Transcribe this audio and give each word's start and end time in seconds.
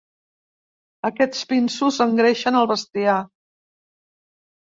Aquests 1.09 1.43
pinsos 1.51 1.99
engreixen 2.07 2.57
el 2.61 2.67
bestiar. 2.73 3.19